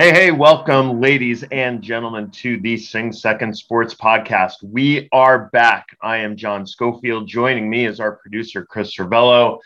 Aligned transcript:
Hey, 0.00 0.12
hey, 0.12 0.30
welcome, 0.30 0.98
ladies 0.98 1.44
and 1.52 1.82
gentlemen, 1.82 2.30
to 2.30 2.58
the 2.58 2.78
Sing 2.78 3.12
Second 3.12 3.54
Sports 3.54 3.92
Podcast. 3.94 4.54
We 4.62 5.10
are 5.12 5.50
back. 5.52 5.88
I 6.00 6.16
am 6.16 6.38
John 6.38 6.66
Schofield. 6.66 7.28
Joining 7.28 7.68
me 7.68 7.84
is 7.84 8.00
our 8.00 8.16
producer, 8.16 8.64
Chris 8.64 8.96
Cervello. 8.96 9.58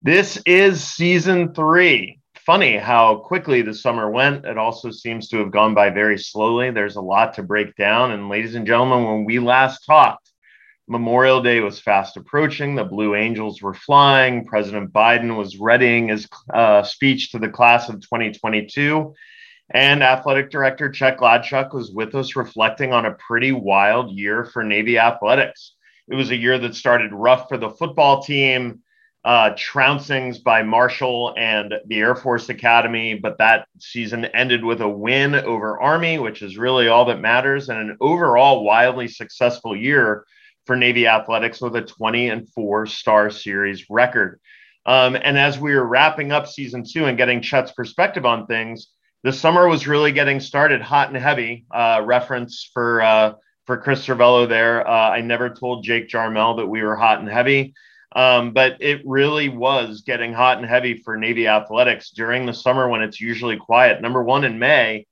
This 0.00 0.40
is 0.46 0.82
season 0.82 1.52
three. 1.52 2.18
Funny 2.36 2.78
how 2.78 3.16
quickly 3.16 3.60
the 3.60 3.74
summer 3.74 4.10
went. 4.10 4.46
It 4.46 4.56
also 4.56 4.90
seems 4.90 5.28
to 5.28 5.36
have 5.40 5.50
gone 5.50 5.74
by 5.74 5.90
very 5.90 6.16
slowly. 6.16 6.70
There's 6.70 6.96
a 6.96 7.02
lot 7.02 7.34
to 7.34 7.42
break 7.42 7.76
down. 7.76 8.12
And, 8.12 8.30
ladies 8.30 8.54
and 8.54 8.66
gentlemen, 8.66 9.04
when 9.04 9.24
we 9.26 9.40
last 9.40 9.84
talked, 9.84 10.30
Memorial 10.88 11.42
Day 11.42 11.60
was 11.60 11.78
fast 11.78 12.16
approaching. 12.16 12.74
The 12.74 12.84
Blue 12.84 13.14
Angels 13.14 13.60
were 13.60 13.74
flying. 13.74 14.46
President 14.46 14.90
Biden 14.90 15.36
was 15.36 15.58
readying 15.58 16.08
his 16.08 16.26
uh, 16.54 16.82
speech 16.82 17.30
to 17.32 17.38
the 17.38 17.50
class 17.50 17.90
of 17.90 17.96
2022 18.00 19.14
and 19.72 20.02
athletic 20.02 20.50
director 20.50 20.90
Chet 20.90 21.18
Gladchuk 21.18 21.72
was 21.72 21.90
with 21.90 22.14
us 22.14 22.36
reflecting 22.36 22.92
on 22.92 23.06
a 23.06 23.12
pretty 23.14 23.52
wild 23.52 24.10
year 24.10 24.44
for 24.44 24.62
Navy 24.62 24.98
athletics. 24.98 25.74
It 26.08 26.14
was 26.14 26.30
a 26.30 26.36
year 26.36 26.58
that 26.58 26.74
started 26.74 27.12
rough 27.12 27.48
for 27.48 27.56
the 27.56 27.70
football 27.70 28.22
team, 28.22 28.80
uh, 29.24 29.50
trouncings 29.50 30.42
by 30.42 30.62
Marshall 30.62 31.34
and 31.38 31.74
the 31.86 32.00
Air 32.00 32.14
Force 32.14 32.48
Academy, 32.48 33.14
but 33.14 33.38
that 33.38 33.66
season 33.78 34.24
ended 34.26 34.64
with 34.64 34.80
a 34.80 34.88
win 34.88 35.34
over 35.34 35.80
Army, 35.80 36.18
which 36.18 36.42
is 36.42 36.58
really 36.58 36.88
all 36.88 37.04
that 37.06 37.20
matters, 37.20 37.68
and 37.68 37.78
an 37.78 37.96
overall 38.00 38.64
wildly 38.64 39.08
successful 39.08 39.76
year 39.76 40.26
for 40.66 40.76
Navy 40.76 41.06
athletics 41.06 41.60
with 41.60 41.76
a 41.76 41.82
20 41.82 42.28
and 42.28 42.48
4 42.50 42.86
star 42.86 43.30
series 43.30 43.86
record. 43.88 44.40
Um, 44.84 45.16
and 45.16 45.38
as 45.38 45.58
we 45.58 45.74
were 45.74 45.86
wrapping 45.86 46.32
up 46.32 46.48
season 46.48 46.84
two 46.84 47.06
and 47.06 47.16
getting 47.16 47.40
Chet's 47.40 47.72
perspective 47.72 48.26
on 48.26 48.46
things, 48.46 48.88
the 49.22 49.32
summer 49.32 49.68
was 49.68 49.86
really 49.86 50.12
getting 50.12 50.40
started 50.40 50.82
hot 50.82 51.08
and 51.08 51.16
heavy. 51.16 51.64
Uh, 51.70 52.02
reference 52.04 52.68
for 52.72 53.02
uh, 53.02 53.34
for 53.66 53.76
Chris 53.76 54.06
Cervello 54.06 54.48
there. 54.48 54.86
Uh, 54.86 55.10
I 55.10 55.20
never 55.20 55.50
told 55.50 55.84
Jake 55.84 56.08
Jarmel 56.08 56.56
that 56.56 56.66
we 56.66 56.82
were 56.82 56.96
hot 56.96 57.20
and 57.20 57.28
heavy, 57.28 57.74
um, 58.16 58.52
but 58.52 58.76
it 58.80 59.02
really 59.04 59.48
was 59.48 60.02
getting 60.02 60.32
hot 60.32 60.58
and 60.58 60.66
heavy 60.66 61.00
for 61.02 61.16
Navy 61.16 61.46
athletics 61.46 62.10
during 62.10 62.46
the 62.46 62.54
summer 62.54 62.88
when 62.88 63.02
it's 63.02 63.20
usually 63.20 63.56
quiet. 63.56 64.02
Number 64.02 64.22
one 64.22 64.44
in 64.44 64.58
May, 64.58 65.06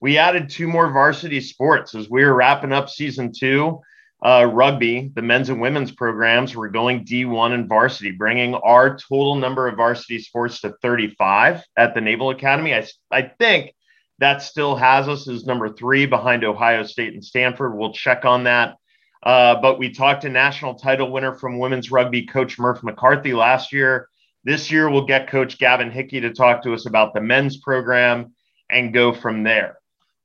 we 0.00 0.18
added 0.18 0.48
two 0.48 0.68
more 0.68 0.92
varsity 0.92 1.40
sports 1.40 1.94
as 1.94 2.08
we 2.08 2.24
were 2.24 2.34
wrapping 2.34 2.72
up 2.72 2.88
season 2.88 3.32
two 3.32 3.80
uh, 4.24 4.48
rugby, 4.50 5.10
the 5.14 5.22
men's 5.22 5.50
and 5.50 5.60
women's 5.60 5.92
programs 5.92 6.56
were 6.56 6.68
going 6.68 7.04
D1 7.04 7.52
and 7.52 7.68
varsity, 7.68 8.12
bringing 8.12 8.54
our 8.54 8.96
total 8.96 9.36
number 9.36 9.68
of 9.68 9.76
varsity 9.76 10.18
sports 10.18 10.60
to 10.62 10.74
35 10.80 11.62
at 11.76 11.94
the 11.94 12.00
Naval 12.00 12.30
Academy. 12.30 12.74
I, 12.74 12.86
I 13.10 13.22
think 13.38 13.74
that 14.18 14.42
still 14.42 14.74
has 14.74 15.08
us 15.08 15.28
as 15.28 15.44
number 15.44 15.68
three 15.68 16.06
behind 16.06 16.44
Ohio 16.44 16.82
State 16.82 17.12
and 17.12 17.24
Stanford. 17.24 17.76
We'll 17.76 17.92
check 17.92 18.24
on 18.24 18.44
that. 18.44 18.76
Uh, 19.22 19.60
but 19.60 19.78
we 19.78 19.90
talked 19.90 20.22
to 20.22 20.28
national 20.28 20.76
title 20.76 21.10
winner 21.10 21.34
from 21.34 21.58
women's 21.58 21.90
rugby, 21.90 22.26
Coach 22.26 22.58
Murph 22.58 22.82
McCarthy, 22.82 23.34
last 23.34 23.72
year. 23.72 24.08
This 24.44 24.70
year, 24.70 24.88
we'll 24.88 25.06
get 25.06 25.28
Coach 25.28 25.58
Gavin 25.58 25.90
Hickey 25.90 26.20
to 26.20 26.32
talk 26.32 26.62
to 26.62 26.72
us 26.72 26.86
about 26.86 27.12
the 27.12 27.20
men's 27.20 27.56
program 27.56 28.34
and 28.70 28.94
go 28.94 29.12
from 29.12 29.42
there. 29.42 29.78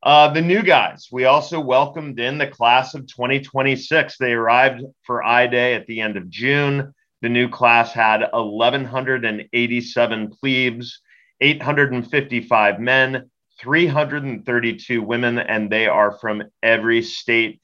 Uh, 0.03 0.33
the 0.33 0.41
new 0.41 0.63
guys, 0.63 1.09
we 1.11 1.25
also 1.25 1.59
welcomed 1.59 2.19
in 2.19 2.39
the 2.39 2.47
class 2.47 2.95
of 2.95 3.05
2026. 3.05 4.17
They 4.17 4.33
arrived 4.33 4.83
for 5.03 5.23
I 5.23 5.45
Day 5.45 5.75
at 5.75 5.85
the 5.85 6.01
end 6.01 6.17
of 6.17 6.27
June. 6.27 6.91
The 7.21 7.29
new 7.29 7.47
class 7.47 7.93
had 7.93 8.27
1,187 8.33 10.31
plebes, 10.31 11.01
855 11.39 12.79
men, 12.79 13.29
332 13.59 15.03
women, 15.03 15.37
and 15.37 15.69
they 15.69 15.85
are 15.85 16.17
from 16.17 16.41
every 16.63 17.03
state 17.03 17.61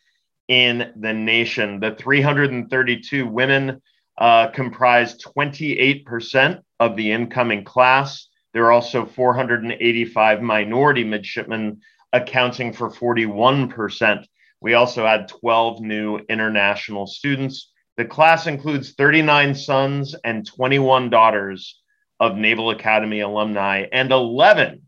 in 0.48 0.94
the 0.96 1.14
nation. 1.14 1.80
The 1.80 1.96
332 1.96 3.26
women 3.26 3.82
uh, 4.20 4.50
comprise 4.50 5.18
28% 5.18 6.62
of 6.80 6.96
the 6.96 7.12
incoming 7.12 7.64
class. 7.64 8.28
There 8.54 8.66
are 8.66 8.72
also 8.72 9.08
485 9.08 10.44
minority 10.44 11.04
midshipmen 11.04 11.82
accounting 12.18 12.74
for 12.74 12.90
41%. 12.90 14.26
We 14.60 14.74
also 14.74 15.06
had 15.06 15.28
12 15.28 15.82
new 15.82 16.20
international 16.30 17.08
students. 17.08 17.72
The 17.96 18.06
class 18.06 18.48
includes 18.48 18.94
39 18.94 19.56
sons 19.56 20.16
and 20.24 20.46
21 20.46 21.10
daughters 21.10 21.82
of 22.20 22.36
Naval 22.36 22.72
Academy 22.72 23.22
alumni 23.22 23.86
and 23.92 24.12
11 24.12 24.82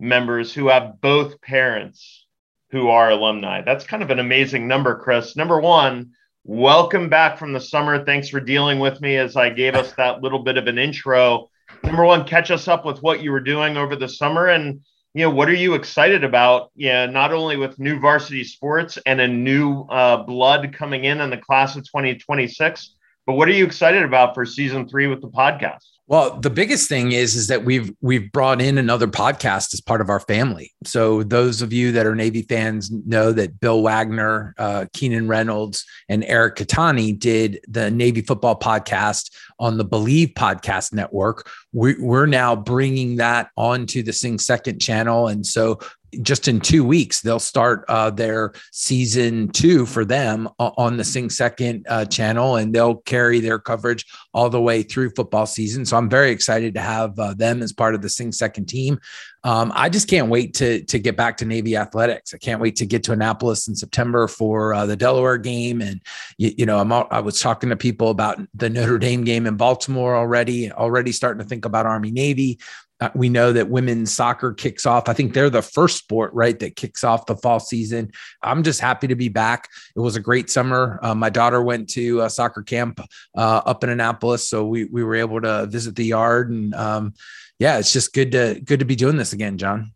members 0.00 0.52
who 0.52 0.68
have 0.68 1.00
both 1.00 1.40
parents 1.40 2.26
who 2.70 2.88
are 2.88 3.10
alumni. 3.10 3.62
That's 3.62 3.84
kind 3.84 4.02
of 4.02 4.10
an 4.10 4.18
amazing 4.18 4.66
number, 4.66 4.98
Chris. 4.98 5.36
Number 5.36 5.60
one, 5.60 6.12
welcome 6.44 7.08
back 7.10 7.38
from 7.38 7.52
the 7.52 7.60
summer. 7.60 8.04
Thanks 8.04 8.30
for 8.30 8.40
dealing 8.40 8.78
with 8.78 9.00
me 9.00 9.16
as 9.16 9.36
I 9.36 9.50
gave 9.50 9.74
us 9.74 9.92
that 9.92 10.22
little 10.22 10.40
bit 10.40 10.56
of 10.56 10.66
an 10.66 10.78
intro. 10.78 11.50
Number 11.84 12.04
one, 12.04 12.26
catch 12.26 12.50
us 12.50 12.68
up 12.68 12.84
with 12.86 13.02
what 13.02 13.22
you 13.22 13.30
were 13.30 13.40
doing 13.40 13.76
over 13.76 13.94
the 13.94 14.08
summer 14.08 14.48
and 14.48 14.80
you 15.14 15.22
know, 15.22 15.30
what 15.30 15.48
are 15.48 15.54
you 15.54 15.74
excited 15.74 16.24
about? 16.24 16.70
Yeah, 16.74 17.06
not 17.06 17.32
only 17.32 17.56
with 17.56 17.78
new 17.78 17.98
varsity 17.98 18.44
sports 18.44 18.98
and 19.04 19.20
a 19.20 19.28
new 19.28 19.82
uh, 19.82 20.22
blood 20.22 20.72
coming 20.72 21.04
in 21.04 21.20
in 21.20 21.30
the 21.30 21.36
class 21.36 21.76
of 21.76 21.84
2026, 21.84 22.94
but 23.26 23.34
what 23.34 23.48
are 23.48 23.52
you 23.52 23.64
excited 23.64 24.02
about 24.02 24.34
for 24.34 24.46
season 24.46 24.88
three 24.88 25.06
with 25.06 25.20
the 25.20 25.28
podcast? 25.28 25.84
Well, 26.08 26.40
the 26.40 26.50
biggest 26.50 26.88
thing 26.88 27.12
is 27.12 27.36
is 27.36 27.46
that 27.46 27.64
we've 27.64 27.92
we've 28.00 28.30
brought 28.32 28.60
in 28.60 28.76
another 28.76 29.06
podcast 29.06 29.72
as 29.72 29.80
part 29.80 30.00
of 30.00 30.10
our 30.10 30.18
family. 30.20 30.72
So 30.84 31.22
those 31.22 31.62
of 31.62 31.72
you 31.72 31.92
that 31.92 32.06
are 32.06 32.14
Navy 32.14 32.42
fans 32.42 32.90
know 32.90 33.32
that 33.32 33.60
Bill 33.60 33.82
Wagner, 33.82 34.54
uh, 34.58 34.86
Keenan 34.92 35.28
Reynolds, 35.28 35.86
and 36.08 36.24
Eric 36.24 36.56
Kettani 36.56 37.18
did 37.18 37.60
the 37.68 37.90
Navy 37.90 38.20
football 38.20 38.58
podcast 38.58 39.30
on 39.58 39.78
the 39.78 39.84
Believe 39.84 40.30
podcast 40.30 40.92
network. 40.92 41.48
We, 41.72 41.94
we're 41.98 42.26
now 42.26 42.56
bringing 42.56 43.16
that 43.16 43.50
onto 43.56 44.02
the 44.02 44.12
Sing 44.12 44.38
Second 44.38 44.80
channel, 44.80 45.28
and 45.28 45.46
so 45.46 45.78
just 46.20 46.46
in 46.46 46.60
two 46.60 46.84
weeks 46.84 47.22
they'll 47.22 47.38
start 47.38 47.84
uh, 47.88 48.10
their 48.10 48.52
season 48.70 49.48
two 49.48 49.86
for 49.86 50.04
them 50.04 50.48
on 50.58 50.96
the 50.96 51.04
Sing 51.04 51.30
Second 51.30 51.86
uh, 51.88 52.04
channel, 52.04 52.56
and 52.56 52.74
they'll 52.74 52.96
carry 52.96 53.40
their 53.40 53.58
coverage 53.58 54.04
all 54.34 54.50
the 54.50 54.60
way 54.60 54.82
through 54.82 55.10
football 55.10 55.46
season. 55.46 55.86
So 55.86 55.96
I'm 55.96 56.10
very 56.10 56.30
excited 56.30 56.74
to 56.74 56.80
have 56.80 57.18
uh, 57.18 57.34
them 57.34 57.62
as 57.62 57.72
part 57.72 57.94
of 57.94 58.02
the 58.02 58.10
Sing 58.10 58.32
Second 58.32 58.66
team. 58.66 59.00
Um, 59.44 59.72
I 59.74 59.88
just 59.88 60.08
can't 60.08 60.28
wait 60.28 60.54
to 60.54 60.84
to 60.84 60.98
get 60.98 61.16
back 61.16 61.36
to 61.38 61.44
Navy 61.44 61.76
athletics. 61.76 62.32
I 62.32 62.38
can't 62.38 62.60
wait 62.60 62.76
to 62.76 62.86
get 62.86 63.02
to 63.04 63.12
Annapolis 63.12 63.66
in 63.66 63.74
September 63.74 64.28
for 64.28 64.72
uh, 64.72 64.86
the 64.86 64.96
Delaware 64.96 65.38
game, 65.38 65.80
and 65.80 66.00
you, 66.38 66.52
you 66.58 66.66
know 66.66 66.78
I'm 66.78 66.92
I 66.92 67.20
was 67.20 67.40
talking 67.40 67.70
to 67.70 67.76
people 67.76 68.10
about 68.10 68.40
the 68.54 68.70
Notre 68.70 68.98
Dame 68.98 69.24
game 69.24 69.46
in 69.46 69.56
Baltimore 69.56 70.14
already. 70.14 70.70
Already 70.70 71.12
starting 71.12 71.42
to 71.42 71.48
think 71.48 71.64
about 71.64 71.86
Army 71.86 72.10
Navy. 72.10 72.58
Uh, 73.00 73.10
we 73.16 73.28
know 73.28 73.52
that 73.52 73.68
women's 73.68 74.14
soccer 74.14 74.52
kicks 74.52 74.86
off. 74.86 75.08
I 75.08 75.12
think 75.12 75.34
they're 75.34 75.50
the 75.50 75.60
first 75.60 75.96
sport, 75.96 76.32
right, 76.34 76.56
that 76.60 76.76
kicks 76.76 77.02
off 77.02 77.26
the 77.26 77.34
fall 77.34 77.58
season. 77.58 78.12
I'm 78.44 78.62
just 78.62 78.78
happy 78.78 79.08
to 79.08 79.16
be 79.16 79.28
back. 79.28 79.68
It 79.96 79.98
was 79.98 80.14
a 80.14 80.20
great 80.20 80.50
summer. 80.50 81.00
Uh, 81.02 81.16
my 81.16 81.28
daughter 81.28 81.60
went 81.60 81.90
to 81.90 82.28
soccer 82.28 82.62
camp 82.62 83.00
uh, 83.36 83.62
up 83.66 83.82
in 83.82 83.90
Annapolis, 83.90 84.48
so 84.48 84.64
we 84.64 84.84
we 84.84 85.02
were 85.02 85.16
able 85.16 85.40
to 85.40 85.66
visit 85.66 85.96
the 85.96 86.04
yard, 86.04 86.52
and 86.52 86.72
um, 86.76 87.14
yeah, 87.58 87.78
it's 87.78 87.92
just 87.92 88.12
good 88.12 88.32
to 88.32 88.60
good 88.64 88.80
to 88.80 88.84
be 88.84 88.96
doing 88.96 89.16
this 89.16 89.32
again, 89.32 89.58
John. 89.58 89.92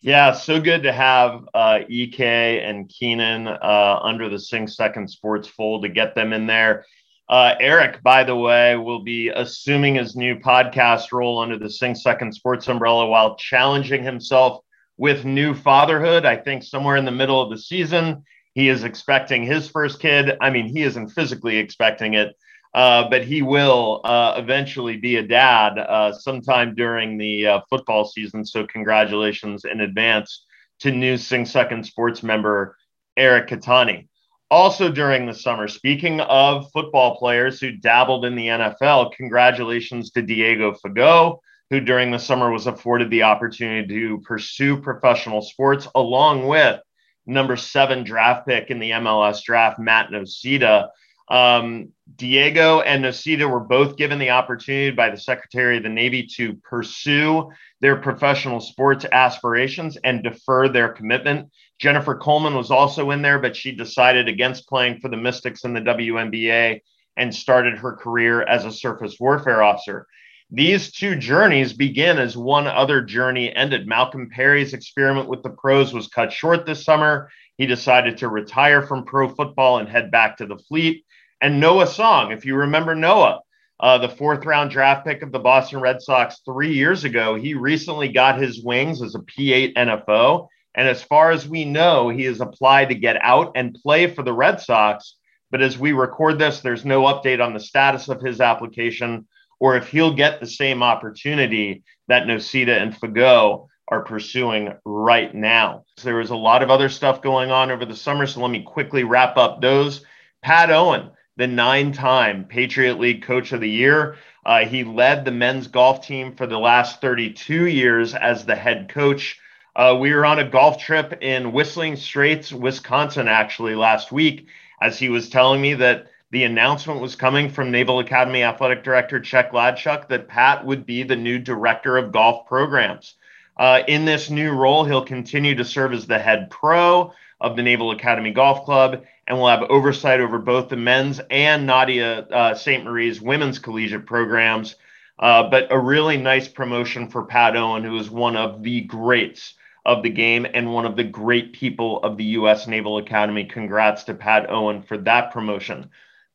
Yeah, 0.00 0.32
so 0.32 0.60
good 0.60 0.82
to 0.82 0.92
have 0.92 1.48
uh, 1.54 1.78
EK 1.88 2.60
and 2.60 2.88
Keenan 2.90 3.48
uh, 3.48 4.00
under 4.02 4.28
the 4.28 4.38
Sing 4.38 4.68
Second 4.68 5.08
Sports 5.08 5.48
fold 5.48 5.82
to 5.82 5.88
get 5.88 6.14
them 6.14 6.34
in 6.34 6.46
there. 6.46 6.84
Uh, 7.26 7.54
Eric, 7.58 8.02
by 8.02 8.22
the 8.22 8.36
way, 8.36 8.76
will 8.76 9.02
be 9.02 9.28
assuming 9.30 9.94
his 9.94 10.14
new 10.14 10.36
podcast 10.36 11.10
role 11.10 11.38
under 11.38 11.58
the 11.58 11.70
Sing 11.70 11.94
Second 11.94 12.34
Sports 12.34 12.68
umbrella 12.68 13.06
while 13.06 13.36
challenging 13.36 14.04
himself 14.04 14.62
with 14.98 15.24
new 15.24 15.54
fatherhood. 15.54 16.26
I 16.26 16.36
think 16.36 16.62
somewhere 16.62 16.96
in 16.96 17.06
the 17.06 17.10
middle 17.10 17.40
of 17.40 17.48
the 17.48 17.58
season, 17.58 18.24
He 18.54 18.68
is 18.68 18.84
expecting 18.84 19.42
his 19.42 19.68
first 19.68 20.00
kid. 20.00 20.36
I 20.40 20.50
mean, 20.50 20.68
he 20.68 20.82
isn't 20.82 21.08
physically 21.08 21.56
expecting 21.56 22.14
it, 22.14 22.36
uh, 22.74 23.08
but 23.08 23.24
he 23.24 23.40
will 23.40 24.00
uh, 24.04 24.34
eventually 24.36 24.96
be 24.96 25.16
a 25.16 25.22
dad 25.22 25.78
uh, 25.78 26.12
sometime 26.12 26.74
during 26.74 27.16
the 27.16 27.46
uh, 27.46 27.60
football 27.70 28.04
season. 28.04 28.44
So, 28.44 28.66
congratulations 28.66 29.64
in 29.64 29.80
advance 29.80 30.44
to 30.80 30.90
new 30.90 31.16
Sing 31.16 31.46
Second 31.46 31.86
Sports 31.86 32.22
member 32.22 32.76
Eric 33.16 33.48
Kettani. 33.48 34.08
Also, 34.50 34.90
during 34.90 35.26
the 35.26 35.34
summer, 35.34 35.68
speaking 35.68 36.20
of 36.20 36.70
football 36.72 37.16
players 37.16 37.60
who 37.60 37.72
dabbled 37.72 38.24
in 38.24 38.34
the 38.34 38.48
NFL, 38.48 39.12
congratulations 39.12 40.10
to 40.10 40.22
Diego 40.22 40.72
Fagot, 40.72 41.38
who 41.70 41.80
during 41.80 42.10
the 42.10 42.18
summer 42.18 42.50
was 42.50 42.66
afforded 42.66 43.10
the 43.10 43.22
opportunity 43.22 44.00
to 44.00 44.20
pursue 44.20 44.80
professional 44.80 45.42
sports 45.42 45.88
along 45.94 46.46
with 46.46 46.80
number 47.26 47.56
seven 47.56 48.04
draft 48.04 48.46
pick 48.46 48.70
in 48.70 48.78
the 48.78 48.90
MLS 48.90 49.42
draft, 49.42 49.78
Matt 49.78 50.10
Nocita. 50.10 50.88
Um, 51.28 51.92
Diego 52.16 52.80
and 52.80 53.04
Nocita 53.04 53.48
were 53.50 53.60
both 53.60 53.96
given 53.96 54.18
the 54.18 54.30
opportunity 54.30 54.90
by 54.90 55.10
the 55.10 55.16
Secretary 55.16 55.78
of 55.78 55.82
the 55.82 55.88
Navy 55.88 56.26
to 56.36 56.54
pursue 56.56 57.50
their 57.80 57.96
professional 57.96 58.60
sports 58.60 59.06
aspirations 59.10 59.96
and 60.04 60.22
defer 60.22 60.68
their 60.68 60.90
commitment. 60.90 61.50
Jennifer 61.78 62.14
Coleman 62.14 62.54
was 62.54 62.70
also 62.70 63.10
in 63.10 63.22
there, 63.22 63.38
but 63.38 63.56
she 63.56 63.72
decided 63.72 64.28
against 64.28 64.68
playing 64.68 65.00
for 65.00 65.08
the 65.08 65.16
Mystics 65.16 65.64
in 65.64 65.72
the 65.72 65.80
WNBA 65.80 66.80
and 67.16 67.34
started 67.34 67.78
her 67.78 67.96
career 67.96 68.42
as 68.42 68.64
a 68.64 68.72
surface 68.72 69.18
warfare 69.18 69.62
officer. 69.62 70.06
These 70.50 70.92
two 70.92 71.16
journeys 71.16 71.72
begin 71.72 72.18
as 72.18 72.36
one 72.36 72.66
other 72.66 73.00
journey 73.00 73.54
ended. 73.54 73.88
Malcolm 73.88 74.30
Perry's 74.30 74.74
experiment 74.74 75.28
with 75.28 75.42
the 75.42 75.50
pros 75.50 75.92
was 75.92 76.08
cut 76.08 76.32
short 76.32 76.66
this 76.66 76.84
summer. 76.84 77.30
He 77.56 77.66
decided 77.66 78.18
to 78.18 78.28
retire 78.28 78.82
from 78.82 79.04
pro 79.04 79.28
football 79.28 79.78
and 79.78 79.88
head 79.88 80.10
back 80.10 80.36
to 80.38 80.46
the 80.46 80.58
fleet. 80.58 81.03
And 81.44 81.60
Noah 81.60 81.86
Song, 81.86 82.32
if 82.32 82.46
you 82.46 82.56
remember 82.56 82.94
Noah, 82.94 83.42
uh, 83.78 83.98
the 83.98 84.08
fourth 84.08 84.46
round 84.46 84.70
draft 84.70 85.06
pick 85.06 85.20
of 85.20 85.30
the 85.30 85.38
Boston 85.38 85.78
Red 85.78 86.00
Sox 86.00 86.40
three 86.42 86.72
years 86.72 87.04
ago, 87.04 87.34
he 87.34 87.52
recently 87.52 88.08
got 88.08 88.40
his 88.40 88.62
wings 88.64 89.02
as 89.02 89.14
a 89.14 89.18
P8 89.18 89.74
NFO. 89.74 90.48
And 90.74 90.88
as 90.88 91.02
far 91.02 91.32
as 91.32 91.46
we 91.46 91.66
know, 91.66 92.08
he 92.08 92.22
has 92.24 92.40
applied 92.40 92.88
to 92.88 92.94
get 92.94 93.22
out 93.22 93.52
and 93.56 93.74
play 93.74 94.06
for 94.06 94.22
the 94.22 94.32
Red 94.32 94.58
Sox. 94.58 95.16
But 95.50 95.60
as 95.60 95.76
we 95.76 95.92
record 95.92 96.38
this, 96.38 96.60
there's 96.62 96.86
no 96.86 97.02
update 97.02 97.44
on 97.44 97.52
the 97.52 97.60
status 97.60 98.08
of 98.08 98.22
his 98.22 98.40
application 98.40 99.26
or 99.60 99.76
if 99.76 99.88
he'll 99.88 100.14
get 100.14 100.40
the 100.40 100.46
same 100.46 100.82
opportunity 100.82 101.82
that 102.08 102.26
Nocita 102.26 102.80
and 102.80 102.94
Fagot 102.94 103.66
are 103.88 104.02
pursuing 104.02 104.72
right 104.86 105.34
now. 105.34 105.84
So 105.98 106.04
there 106.04 106.16
was 106.16 106.30
a 106.30 106.36
lot 106.36 106.62
of 106.62 106.70
other 106.70 106.88
stuff 106.88 107.20
going 107.20 107.50
on 107.50 107.70
over 107.70 107.84
the 107.84 107.94
summer. 107.94 108.26
So 108.26 108.40
let 108.40 108.50
me 108.50 108.62
quickly 108.62 109.04
wrap 109.04 109.36
up 109.36 109.60
those. 109.60 110.06
Pat 110.42 110.70
Owen, 110.70 111.10
the 111.36 111.46
nine 111.46 111.92
time 111.92 112.44
Patriot 112.44 112.98
League 112.98 113.22
Coach 113.22 113.52
of 113.52 113.60
the 113.60 113.70
Year. 113.70 114.16
Uh, 114.46 114.64
he 114.64 114.84
led 114.84 115.24
the 115.24 115.30
men's 115.30 115.66
golf 115.66 116.06
team 116.06 116.34
for 116.34 116.46
the 116.46 116.58
last 116.58 117.00
32 117.00 117.66
years 117.66 118.14
as 118.14 118.44
the 118.44 118.54
head 118.54 118.88
coach. 118.88 119.38
Uh, 119.74 119.96
we 119.98 120.12
were 120.12 120.24
on 120.24 120.38
a 120.38 120.48
golf 120.48 120.78
trip 120.78 121.18
in 121.20 121.52
Whistling 121.52 121.96
Straits, 121.96 122.52
Wisconsin, 122.52 123.26
actually, 123.26 123.74
last 123.74 124.12
week, 124.12 124.46
as 124.80 124.98
he 124.98 125.08
was 125.08 125.28
telling 125.28 125.60
me 125.60 125.74
that 125.74 126.06
the 126.30 126.44
announcement 126.44 127.00
was 127.00 127.16
coming 127.16 127.48
from 127.48 127.70
Naval 127.70 127.98
Academy 127.98 128.42
Athletic 128.42 128.84
Director 128.84 129.18
Chet 129.18 129.50
Gladchuk 129.50 130.08
that 130.08 130.28
Pat 130.28 130.64
would 130.64 130.86
be 130.86 131.02
the 131.02 131.16
new 131.16 131.38
director 131.38 131.96
of 131.96 132.12
golf 132.12 132.46
programs. 132.46 133.14
Uh, 133.56 133.82
in 133.88 134.04
this 134.04 134.30
new 134.30 134.52
role, 134.52 134.84
he'll 134.84 135.04
continue 135.04 135.54
to 135.54 135.64
serve 135.64 135.92
as 135.92 136.06
the 136.06 136.18
head 136.18 136.50
pro 136.50 137.12
of 137.40 137.56
the 137.56 137.62
Naval 137.62 137.90
Academy 137.92 138.32
Golf 138.32 138.64
Club 138.64 139.04
and 139.26 139.38
will 139.38 139.48
have 139.48 139.62
oversight 139.70 140.20
over 140.20 140.38
both 140.38 140.68
the 140.68 140.76
men's 140.76 141.20
and 141.30 141.66
Nadia 141.66 142.20
uh, 142.20 142.54
St. 142.54 142.84
Marie's 142.84 143.20
women's 143.20 143.58
collegiate 143.58 144.06
programs. 144.06 144.76
Uh, 145.18 145.48
but 145.48 145.70
a 145.70 145.78
really 145.78 146.16
nice 146.16 146.48
promotion 146.48 147.08
for 147.08 147.24
Pat 147.24 147.56
Owen, 147.56 147.84
who 147.84 147.96
is 147.96 148.10
one 148.10 148.36
of 148.36 148.62
the 148.62 148.80
greats 148.82 149.54
of 149.86 150.02
the 150.02 150.10
game 150.10 150.46
and 150.54 150.72
one 150.72 150.86
of 150.86 150.96
the 150.96 151.04
great 151.04 151.52
people 151.52 152.02
of 152.02 152.16
the 152.16 152.24
U.S. 152.24 152.66
Naval 152.66 152.98
Academy. 152.98 153.44
Congrats 153.44 154.04
to 154.04 154.14
Pat 154.14 154.50
Owen 154.50 154.82
for 154.82 154.98
that 154.98 155.32
promotion. 155.32 155.90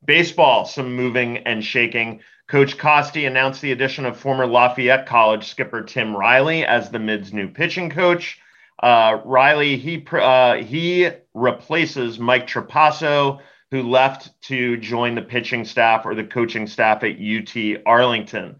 Baseball, 0.05 0.65
some 0.65 0.95
moving 0.95 1.39
and 1.39 1.63
shaking. 1.63 2.21
Coach 2.47 2.77
Costi 2.77 3.25
announced 3.25 3.61
the 3.61 3.71
addition 3.71 4.05
of 4.05 4.17
former 4.17 4.47
Lafayette 4.47 5.05
College 5.05 5.47
skipper 5.47 5.83
Tim 5.83 6.15
Riley 6.15 6.65
as 6.65 6.89
the 6.89 6.99
Mids' 6.99 7.33
new 7.33 7.47
pitching 7.47 7.89
coach. 7.89 8.39
Uh, 8.81 9.19
Riley 9.25 9.77
he 9.77 10.05
uh, 10.11 10.55
he 10.55 11.09
replaces 11.33 12.19
Mike 12.19 12.47
Trapasso, 12.47 13.39
who 13.71 13.83
left 13.83 14.41
to 14.43 14.77
join 14.77 15.15
the 15.15 15.21
pitching 15.21 15.65
staff 15.65 16.05
or 16.05 16.15
the 16.15 16.23
coaching 16.23 16.65
staff 16.67 17.03
at 17.03 17.17
UT 17.19 17.81
Arlington. 17.85 18.57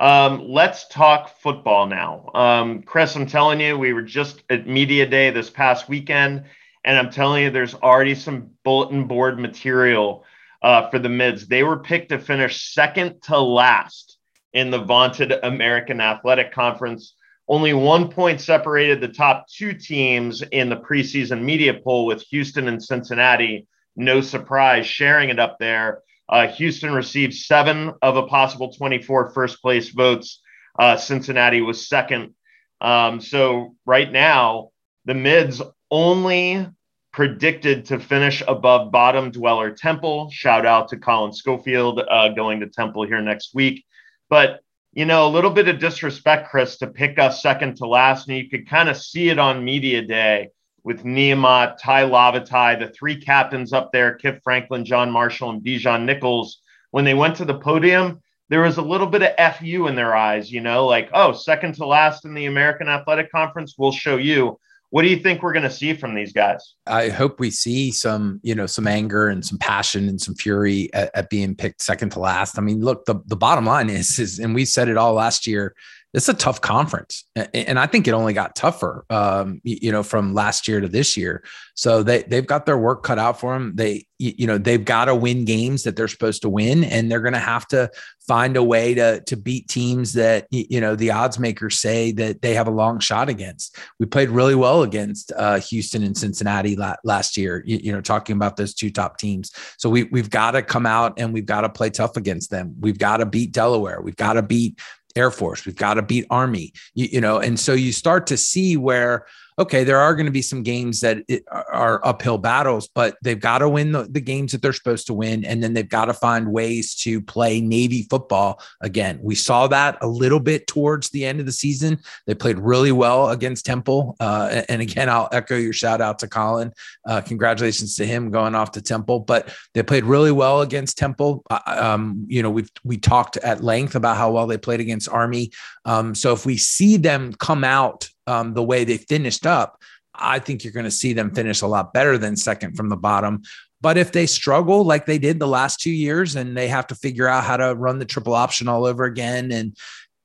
Um, 0.00 0.48
let's 0.48 0.88
talk 0.88 1.38
football 1.40 1.86
now. 1.86 2.30
Um, 2.34 2.82
Chris, 2.82 3.14
I'm 3.14 3.26
telling 3.26 3.60
you, 3.60 3.76
we 3.78 3.92
were 3.92 4.02
just 4.02 4.42
at 4.48 4.66
Media 4.66 5.06
Day 5.06 5.30
this 5.30 5.50
past 5.50 5.88
weekend, 5.88 6.44
and 6.84 6.98
I'm 6.98 7.10
telling 7.10 7.44
you, 7.44 7.50
there's 7.50 7.74
already 7.74 8.14
some 8.14 8.50
bulletin 8.64 9.06
board 9.06 9.38
material 9.38 10.24
uh, 10.62 10.88
for 10.88 10.98
the 10.98 11.10
mids. 11.10 11.46
They 11.46 11.62
were 11.62 11.78
picked 11.78 12.08
to 12.10 12.18
finish 12.18 12.72
second 12.72 13.22
to 13.24 13.38
last 13.38 14.16
in 14.52 14.70
the 14.70 14.78
vaunted 14.78 15.32
American 15.42 16.00
Athletic 16.00 16.52
Conference. 16.52 17.14
Only 17.50 17.72
one 17.72 18.08
point 18.08 18.40
separated 18.40 19.00
the 19.00 19.08
top 19.08 19.48
two 19.48 19.74
teams 19.74 20.40
in 20.52 20.68
the 20.68 20.76
preseason 20.76 21.42
media 21.42 21.74
poll 21.74 22.06
with 22.06 22.22
Houston 22.30 22.68
and 22.68 22.80
Cincinnati. 22.80 23.66
No 23.96 24.20
surprise, 24.20 24.86
sharing 24.86 25.30
it 25.30 25.40
up 25.40 25.58
there. 25.58 26.02
Uh, 26.28 26.46
Houston 26.46 26.92
received 26.92 27.34
seven 27.34 27.92
of 28.02 28.16
a 28.16 28.28
possible 28.28 28.72
24 28.72 29.30
first 29.30 29.60
place 29.60 29.88
votes. 29.88 30.40
Uh, 30.78 30.96
Cincinnati 30.96 31.60
was 31.60 31.88
second. 31.88 32.34
Um, 32.80 33.20
so 33.20 33.74
right 33.84 34.10
now, 34.10 34.70
the 35.04 35.14
mids 35.14 35.60
only 35.90 36.68
predicted 37.12 37.86
to 37.86 37.98
finish 37.98 38.44
above 38.46 38.92
bottom 38.92 39.32
dweller 39.32 39.72
Temple. 39.72 40.30
Shout 40.30 40.66
out 40.66 40.86
to 40.90 40.98
Colin 40.98 41.32
Schofield 41.32 42.00
uh, 42.08 42.28
going 42.28 42.60
to 42.60 42.68
Temple 42.68 43.08
here 43.08 43.20
next 43.20 43.56
week. 43.56 43.84
But, 44.28 44.60
you 44.92 45.04
know, 45.04 45.26
a 45.26 45.30
little 45.30 45.50
bit 45.50 45.68
of 45.68 45.78
disrespect, 45.78 46.50
Chris, 46.50 46.78
to 46.78 46.86
pick 46.86 47.18
us 47.18 47.42
second 47.42 47.76
to 47.76 47.86
last. 47.86 48.28
And 48.28 48.36
you 48.36 48.48
could 48.48 48.68
kind 48.68 48.88
of 48.88 48.96
see 48.96 49.28
it 49.28 49.38
on 49.38 49.64
media 49.64 50.02
day 50.02 50.48
with 50.82 51.04
Niumat, 51.04 51.76
Tai 51.78 52.04
Lavatai, 52.04 52.78
the 52.78 52.88
three 52.88 53.20
captains 53.20 53.72
up 53.72 53.92
there, 53.92 54.14
Kip 54.14 54.40
Franklin, 54.42 54.84
John 54.84 55.10
Marshall, 55.10 55.50
and 55.50 55.62
Bijan 55.62 56.04
Nichols. 56.04 56.60
When 56.90 57.04
they 57.04 57.14
went 57.14 57.36
to 57.36 57.44
the 57.44 57.58
podium, 57.58 58.20
there 58.48 58.62
was 58.62 58.78
a 58.78 58.82
little 58.82 59.06
bit 59.06 59.22
of 59.22 59.56
FU 59.56 59.86
in 59.86 59.94
their 59.94 60.16
eyes, 60.16 60.50
you 60.50 60.60
know, 60.60 60.86
like, 60.86 61.08
oh, 61.14 61.32
second 61.32 61.76
to 61.76 61.86
last 61.86 62.24
in 62.24 62.34
the 62.34 62.46
American 62.46 62.88
Athletic 62.88 63.30
Conference, 63.30 63.76
we'll 63.78 63.92
show 63.92 64.16
you. 64.16 64.58
What 64.90 65.02
do 65.02 65.08
you 65.08 65.18
think 65.18 65.42
we're 65.42 65.52
going 65.52 65.62
to 65.62 65.70
see 65.70 65.94
from 65.94 66.14
these 66.14 66.32
guys? 66.32 66.74
I 66.86 67.08
hope 67.08 67.38
we 67.38 67.50
see 67.50 67.92
some, 67.92 68.40
you 68.42 68.56
know, 68.56 68.66
some 68.66 68.88
anger 68.88 69.28
and 69.28 69.44
some 69.44 69.56
passion 69.56 70.08
and 70.08 70.20
some 70.20 70.34
fury 70.34 70.92
at, 70.92 71.10
at 71.14 71.30
being 71.30 71.54
picked 71.54 71.80
second 71.80 72.10
to 72.10 72.20
last. 72.20 72.58
I 72.58 72.60
mean, 72.60 72.80
look, 72.80 73.04
the, 73.04 73.20
the 73.26 73.36
bottom 73.36 73.66
line 73.66 73.88
is, 73.88 74.18
is, 74.18 74.40
and 74.40 74.52
we 74.52 74.64
said 74.64 74.88
it 74.88 74.96
all 74.96 75.12
last 75.14 75.46
year, 75.46 75.76
it's 76.12 76.28
a 76.28 76.34
tough 76.34 76.60
conference 76.60 77.24
and 77.54 77.78
i 77.78 77.86
think 77.86 78.08
it 78.08 78.12
only 78.12 78.32
got 78.32 78.54
tougher 78.56 79.04
um, 79.10 79.60
you 79.64 79.92
know 79.92 80.02
from 80.02 80.34
last 80.34 80.66
year 80.66 80.80
to 80.80 80.88
this 80.88 81.16
year. 81.16 81.42
So 81.74 82.02
they, 82.02 82.22
they've 82.24 82.46
got 82.46 82.66
their 82.66 82.76
work 82.76 83.02
cut 83.02 83.18
out 83.18 83.40
for 83.40 83.54
them 83.54 83.72
they 83.74 84.06
you 84.18 84.46
know 84.46 84.58
they've 84.58 84.84
got 84.84 85.06
to 85.06 85.14
win 85.14 85.44
games 85.44 85.84
that 85.84 85.96
they're 85.96 86.08
supposed 86.08 86.42
to 86.42 86.48
win 86.48 86.84
and 86.84 87.10
they're 87.10 87.22
going 87.22 87.32
to 87.32 87.38
have 87.38 87.66
to 87.68 87.90
find 88.26 88.56
a 88.56 88.62
way 88.62 88.94
to 88.94 89.20
to 89.22 89.36
beat 89.36 89.66
teams 89.68 90.12
that 90.12 90.46
you 90.50 90.80
know 90.80 90.94
the 90.94 91.10
odds 91.10 91.38
makers 91.38 91.78
say 91.78 92.12
that 92.12 92.42
they 92.42 92.54
have 92.54 92.68
a 92.68 92.70
long 92.70 92.98
shot 93.00 93.28
against. 93.28 93.78
We 93.98 94.06
played 94.06 94.28
really 94.28 94.54
well 94.54 94.82
against 94.82 95.32
uh, 95.36 95.60
houston 95.60 96.02
and 96.02 96.16
cincinnati 96.16 96.76
la- 96.76 96.96
last 97.02 97.36
year 97.36 97.62
you, 97.64 97.78
you 97.82 97.92
know 97.92 98.00
talking 98.00 98.36
about 98.36 98.56
those 98.56 98.74
two 98.74 98.90
top 98.90 99.16
teams. 99.16 99.52
So 99.78 99.88
we, 99.88 100.04
we've 100.04 100.30
got 100.30 100.52
to 100.52 100.62
come 100.62 100.86
out 100.86 101.14
and 101.18 101.32
we've 101.32 101.46
got 101.46 101.62
to 101.62 101.68
play 101.68 101.90
tough 101.90 102.16
against 102.16 102.50
them. 102.50 102.74
We've 102.78 102.98
got 102.98 103.18
to 103.18 103.26
beat 103.26 103.52
delaware. 103.52 104.00
We've 104.02 104.16
got 104.16 104.34
to 104.34 104.42
beat 104.42 104.78
Air 105.16 105.30
Force. 105.30 105.66
We've 105.66 105.76
got 105.76 105.94
to 105.94 106.02
beat 106.02 106.26
Army, 106.30 106.72
you, 106.94 107.08
you, 107.12 107.20
know, 107.20 107.38
and 107.38 107.58
so 107.58 107.72
you 107.72 107.92
start 107.92 108.26
to 108.28 108.36
see 108.36 108.76
where 108.76 109.26
okay, 109.58 109.84
there 109.84 109.98
are 109.98 110.14
going 110.14 110.26
to 110.26 110.32
be 110.32 110.42
some 110.42 110.62
games 110.62 111.00
that 111.00 111.24
are 111.50 112.04
uphill 112.04 112.38
battles, 112.38 112.88
but 112.94 113.16
they've 113.22 113.40
got 113.40 113.58
to 113.58 113.68
win 113.68 113.92
the, 113.92 114.04
the, 114.04 114.20
games 114.20 114.52
that 114.52 114.62
they're 114.62 114.72
supposed 114.72 115.06
to 115.06 115.14
win. 115.14 115.44
And 115.44 115.62
then 115.62 115.74
they've 115.74 115.88
got 115.88 116.06
to 116.06 116.14
find 116.14 116.52
ways 116.52 116.94
to 116.96 117.20
play 117.20 117.60
Navy 117.60 118.06
football 118.08 118.60
again. 118.80 119.18
We 119.22 119.34
saw 119.34 119.66
that 119.68 119.98
a 120.02 120.06
little 120.06 120.40
bit 120.40 120.66
towards 120.66 121.10
the 121.10 121.24
end 121.24 121.40
of 121.40 121.46
the 121.46 121.52
season. 121.52 121.98
They 122.26 122.34
played 122.34 122.58
really 122.58 122.92
well 122.92 123.30
against 123.30 123.66
Temple. 123.66 124.16
Uh, 124.20 124.62
and 124.68 124.82
again, 124.82 125.08
I'll 125.08 125.28
echo 125.32 125.56
your 125.56 125.72
shout 125.72 126.00
out 126.00 126.18
to 126.20 126.28
Colin. 126.28 126.72
Uh, 127.06 127.20
congratulations 127.20 127.96
to 127.96 128.06
him 128.06 128.30
going 128.30 128.54
off 128.54 128.72
to 128.72 128.82
Temple, 128.82 129.20
but 129.20 129.54
they 129.74 129.82
played 129.82 130.04
really 130.04 130.32
well 130.32 130.60
against 130.60 130.98
Temple. 130.98 131.42
Uh, 131.50 131.60
um, 131.66 132.26
you 132.28 132.42
know, 132.42 132.50
we've, 132.50 132.70
we 132.84 132.98
talked 132.98 133.36
at 133.38 133.62
length 133.64 133.94
about 133.94 134.16
how 134.16 134.30
well 134.30 134.46
they 134.46 134.58
played 134.58 134.80
against 134.80 135.08
Army. 135.08 135.50
Um, 135.84 136.14
so 136.14 136.32
if 136.32 136.46
we 136.46 136.56
see 136.56 136.96
them 136.96 137.32
come 137.34 137.64
out 137.64 138.08
um, 138.26 138.54
the 138.54 138.62
way 138.62 138.84
they 138.84 138.98
finished 138.98 139.46
up, 139.46 139.80
I 140.14 140.38
think 140.38 140.64
you're 140.64 140.72
going 140.72 140.84
to 140.84 140.90
see 140.90 141.12
them 141.12 141.34
finish 141.34 141.62
a 141.62 141.66
lot 141.66 141.92
better 141.92 142.18
than 142.18 142.36
second 142.36 142.76
from 142.76 142.88
the 142.88 142.96
bottom. 142.96 143.42
But 143.80 143.96
if 143.96 144.12
they 144.12 144.26
struggle 144.26 144.84
like 144.84 145.06
they 145.06 145.18
did 145.18 145.38
the 145.38 145.48
last 145.48 145.80
two 145.80 145.90
years 145.90 146.36
and 146.36 146.56
they 146.56 146.68
have 146.68 146.86
to 146.88 146.94
figure 146.94 147.26
out 147.26 147.44
how 147.44 147.56
to 147.56 147.74
run 147.74 147.98
the 147.98 148.04
triple 148.04 148.34
option 148.34 148.68
all 148.68 148.84
over 148.84 149.04
again 149.04 149.50
and 149.52 149.76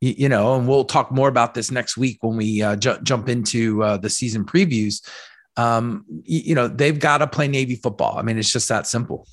you 0.01 0.29
know, 0.29 0.55
and 0.55 0.67
we'll 0.67 0.83
talk 0.83 1.11
more 1.11 1.29
about 1.29 1.53
this 1.53 1.71
next 1.71 1.97
week 1.97 2.17
when 2.21 2.37
we 2.37 2.61
uh, 2.61 2.75
ju- 2.75 2.99
jump 3.01 3.29
into 3.29 3.81
uh, 3.81 3.97
the 3.97 4.09
season 4.09 4.43
previews. 4.43 5.01
Um, 5.57 6.05
you 6.23 6.53
know, 6.53 6.67
they've 6.67 6.99
got 6.99 7.19
to 7.19 7.27
play 7.27 7.47
Navy 7.47 7.75
football. 7.75 8.17
I 8.17 8.21
mean, 8.21 8.37
it's 8.37 8.51
just 8.51 8.69
that 8.69 8.87
simple. 8.87 9.25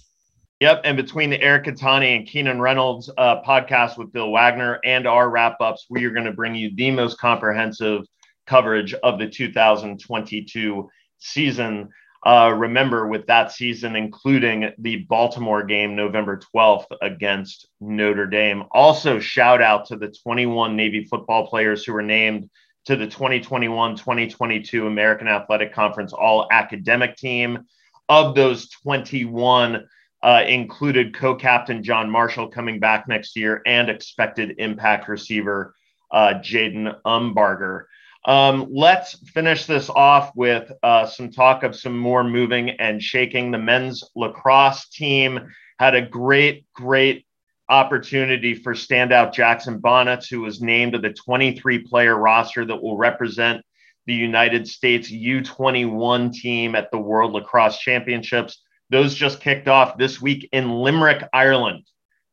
Yep. 0.60 0.82
And 0.84 0.96
between 0.96 1.30
the 1.30 1.42
Eric 1.42 1.64
Kettani 1.64 2.16
and 2.16 2.26
Keenan 2.26 2.60
Reynolds 2.60 3.10
uh, 3.18 3.42
podcast 3.42 3.98
with 3.98 4.12
Bill 4.12 4.30
Wagner 4.30 4.78
and 4.84 5.08
our 5.08 5.28
wrap 5.28 5.60
ups, 5.60 5.86
we 5.90 6.04
are 6.04 6.10
going 6.10 6.26
to 6.26 6.32
bring 6.32 6.54
you 6.54 6.70
the 6.74 6.92
most 6.92 7.18
comprehensive 7.18 8.04
coverage 8.46 8.94
of 8.94 9.18
the 9.18 9.28
2022 9.28 10.88
season. 11.18 11.88
Uh, 12.24 12.54
remember, 12.56 13.08
with 13.08 13.26
that 13.26 13.50
season, 13.50 13.96
including 13.96 14.70
the 14.78 14.98
Baltimore 15.08 15.64
game 15.64 15.96
November 15.96 16.40
12th 16.54 16.86
against 17.00 17.66
Notre 17.80 18.26
Dame. 18.26 18.64
Also, 18.70 19.18
shout 19.18 19.60
out 19.60 19.86
to 19.86 19.96
the 19.96 20.14
21 20.22 20.76
Navy 20.76 21.04
football 21.04 21.48
players 21.48 21.84
who 21.84 21.92
were 21.92 22.02
named 22.02 22.48
to 22.84 22.96
the 22.96 23.06
2021 23.06 23.96
2022 23.96 24.86
American 24.86 25.26
Athletic 25.26 25.72
Conference 25.72 26.12
All 26.12 26.46
Academic 26.50 27.16
Team. 27.16 27.66
Of 28.08 28.34
those 28.34 28.68
21, 28.68 29.86
uh, 30.22 30.44
included 30.46 31.14
co 31.14 31.34
captain 31.34 31.82
John 31.82 32.08
Marshall 32.08 32.48
coming 32.48 32.78
back 32.78 33.08
next 33.08 33.36
year 33.36 33.62
and 33.66 33.90
expected 33.90 34.54
impact 34.58 35.08
receiver 35.08 35.74
uh, 36.10 36.34
Jayden 36.34 36.94
Umbarger. 37.04 37.84
Um, 38.24 38.68
let's 38.70 39.18
finish 39.30 39.66
this 39.66 39.90
off 39.90 40.30
with 40.36 40.70
uh, 40.82 41.06
some 41.06 41.30
talk 41.30 41.64
of 41.64 41.74
some 41.74 41.98
more 41.98 42.22
moving 42.22 42.70
and 42.70 43.02
shaking. 43.02 43.50
The 43.50 43.58
men's 43.58 44.04
lacrosse 44.14 44.88
team 44.88 45.52
had 45.78 45.94
a 45.94 46.02
great, 46.02 46.64
great 46.72 47.26
opportunity 47.68 48.54
for 48.54 48.74
standout 48.74 49.32
Jackson 49.32 49.78
Bonnets, 49.78 50.28
who 50.28 50.42
was 50.42 50.62
named 50.62 50.92
to 50.92 50.98
the 50.98 51.12
23 51.12 51.80
player 51.80 52.16
roster 52.16 52.64
that 52.64 52.82
will 52.82 52.96
represent 52.96 53.64
the 54.06 54.14
United 54.14 54.68
States 54.68 55.10
U21 55.10 56.32
team 56.32 56.74
at 56.74 56.90
the 56.90 56.98
World 56.98 57.32
Lacrosse 57.32 57.78
Championships. 57.78 58.62
Those 58.90 59.14
just 59.14 59.40
kicked 59.40 59.68
off 59.68 59.96
this 59.96 60.20
week 60.20 60.48
in 60.52 60.70
Limerick, 60.70 61.24
Ireland. 61.32 61.84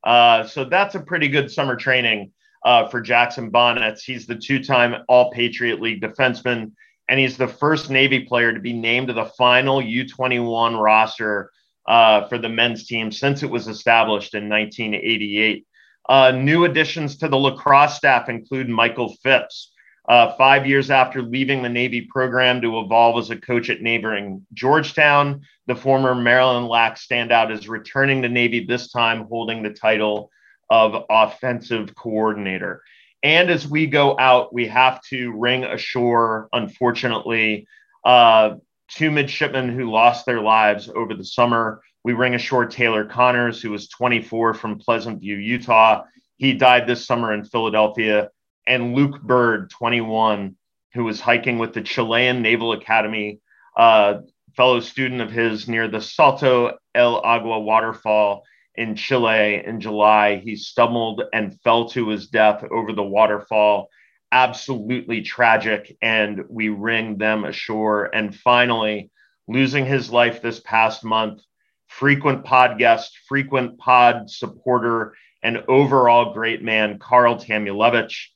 Uh, 0.03 0.45
so 0.45 0.65
that's 0.65 0.95
a 0.95 0.99
pretty 0.99 1.27
good 1.27 1.51
summer 1.51 1.75
training 1.75 2.31
uh, 2.69 2.87
for 2.87 3.01
Jackson 3.01 3.49
Bonnets. 3.49 4.03
He's 4.03 4.27
the 4.27 4.35
two 4.35 4.63
time 4.63 5.03
All 5.07 5.31
Patriot 5.31 5.81
League 5.81 6.03
defenseman, 6.03 6.73
and 7.09 7.19
he's 7.19 7.35
the 7.35 7.47
first 7.47 7.89
Navy 7.89 8.19
player 8.19 8.53
to 8.53 8.59
be 8.59 8.73
named 8.73 9.07
to 9.07 9.13
the 9.13 9.25
final 9.25 9.81
U21 9.81 10.79
roster 10.79 11.49
uh, 11.87 12.27
for 12.27 12.37
the 12.37 12.47
men's 12.47 12.85
team 12.85 13.11
since 13.11 13.41
it 13.41 13.49
was 13.49 13.67
established 13.67 14.35
in 14.35 14.47
1988. 14.49 15.65
Uh, 16.07 16.29
new 16.29 16.65
additions 16.65 17.17
to 17.17 17.27
the 17.27 17.35
lacrosse 17.35 17.97
staff 17.97 18.29
include 18.29 18.69
Michael 18.69 19.15
Phipps. 19.23 19.73
Uh, 20.07 20.35
five 20.37 20.67
years 20.67 20.91
after 20.91 21.23
leaving 21.23 21.63
the 21.63 21.69
Navy 21.69 22.01
program 22.01 22.61
to 22.61 22.79
evolve 22.81 23.17
as 23.17 23.31
a 23.31 23.35
coach 23.35 23.71
at 23.71 23.81
neighboring 23.81 24.45
Georgetown, 24.53 25.41
the 25.65 25.75
former 25.75 26.13
Maryland 26.13 26.67
LAC 26.67 26.97
standout 26.99 27.51
is 27.51 27.67
returning 27.67 28.21
to 28.21 28.29
Navy, 28.29 28.63
this 28.63 28.91
time 28.91 29.25
holding 29.25 29.63
the 29.63 29.73
title 29.73 30.29
of 30.69 31.05
offensive 31.09 31.95
coordinator. 31.95 32.83
And 33.23 33.49
as 33.49 33.67
we 33.67 33.87
go 33.87 34.17
out, 34.17 34.53
we 34.53 34.67
have 34.67 35.01
to 35.09 35.31
ring 35.31 35.63
ashore, 35.63 36.47
unfortunately, 36.53 37.67
uh, 38.05 38.55
two 38.87 39.11
midshipmen 39.11 39.69
who 39.69 39.91
lost 39.91 40.25
their 40.25 40.41
lives 40.41 40.89
over 40.89 41.13
the 41.13 41.25
summer. 41.25 41.81
We 42.03 42.13
ring 42.13 42.35
ashore 42.35 42.65
Taylor 42.65 43.05
Connors, 43.05 43.61
who 43.61 43.71
was 43.71 43.89
24 43.89 44.53
from 44.53 44.79
Pleasant 44.79 45.19
View, 45.19 45.35
Utah. 45.35 46.03
He 46.37 46.53
died 46.53 46.87
this 46.87 47.05
summer 47.05 47.33
in 47.33 47.43
Philadelphia. 47.43 48.29
And 48.65 48.95
Luke 48.95 49.21
Bird, 49.21 49.69
21, 49.71 50.55
who 50.93 51.03
was 51.03 51.19
hiking 51.19 51.57
with 51.57 51.73
the 51.73 51.81
Chilean 51.81 52.41
Naval 52.41 52.71
Academy, 52.71 53.39
uh, 53.75 54.19
fellow 54.55 54.79
student 54.79 55.21
of 55.21 55.31
his 55.31 55.67
near 55.67 55.87
the 55.87 56.01
Salto 56.01 56.77
El 56.95 57.21
Agua 57.21 57.59
waterfall 57.59 58.43
in 58.75 58.95
Chile 58.95 59.63
in 59.65 59.81
July. 59.81 60.37
He 60.37 60.55
stumbled 60.55 61.23
and 61.33 61.59
fell 61.61 61.89
to 61.89 62.09
his 62.09 62.27
death 62.27 62.63
over 62.71 62.93
the 62.93 63.03
waterfall. 63.03 63.89
Absolutely 64.31 65.21
tragic. 65.21 65.97
And 66.01 66.43
we 66.49 66.69
ring 66.69 67.17
them 67.17 67.45
ashore. 67.45 68.05
And 68.15 68.35
finally, 68.35 69.11
losing 69.47 69.85
his 69.85 70.11
life 70.11 70.41
this 70.41 70.59
past 70.61 71.03
month, 71.03 71.41
frequent 71.87 72.45
pod 72.45 72.77
guest, 72.77 73.17
frequent 73.27 73.77
pod 73.79 74.29
supporter, 74.29 75.15
and 75.41 75.63
overall 75.67 76.33
great 76.33 76.61
man, 76.61 76.99
Carl 76.99 77.37
Tamulevich. 77.37 78.27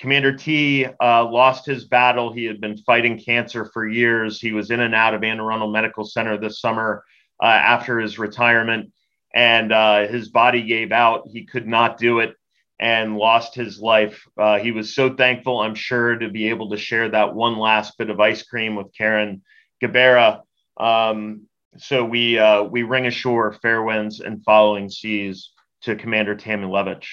Commander 0.00 0.36
T 0.36 0.84
uh, 0.84 1.24
lost 1.30 1.64
his 1.64 1.84
battle. 1.84 2.32
He 2.32 2.44
had 2.44 2.60
been 2.60 2.76
fighting 2.78 3.20
cancer 3.20 3.66
for 3.72 3.86
years. 3.86 4.40
He 4.40 4.50
was 4.50 4.72
in 4.72 4.80
and 4.80 4.96
out 4.96 5.14
of 5.14 5.22
Anne 5.22 5.38
Arundel 5.38 5.70
Medical 5.70 6.04
Center 6.04 6.36
this 6.36 6.60
summer 6.60 7.04
uh, 7.40 7.46
after 7.46 8.00
his 8.00 8.18
retirement 8.18 8.92
and 9.34 9.72
uh, 9.72 10.06
his 10.08 10.28
body 10.28 10.62
gave 10.62 10.92
out. 10.92 11.28
He 11.32 11.44
could 11.44 11.66
not 11.66 11.98
do 11.98 12.20
it 12.20 12.36
and 12.78 13.16
lost 13.16 13.54
his 13.54 13.80
life. 13.80 14.26
Uh, 14.36 14.58
he 14.58 14.72
was 14.72 14.94
so 14.94 15.14
thankful, 15.14 15.60
I'm 15.60 15.74
sure, 15.74 16.16
to 16.16 16.28
be 16.28 16.48
able 16.48 16.70
to 16.70 16.76
share 16.76 17.08
that 17.10 17.34
one 17.34 17.56
last 17.56 17.96
bit 17.96 18.10
of 18.10 18.20
ice 18.20 18.42
cream 18.42 18.74
with 18.74 18.92
Carin 18.92 19.42
Gabarra. 19.82 20.40
Um, 20.76 21.42
so 21.78 22.04
we 22.04 22.38
uh, 22.38 22.64
we 22.64 22.82
ring 22.82 23.06
ashore 23.06 23.52
fair 23.52 23.82
winds 23.82 24.20
and 24.20 24.44
following 24.44 24.90
seas 24.90 25.50
to 25.82 25.96
Commander 25.96 26.36
Tamulevich. 26.36 27.06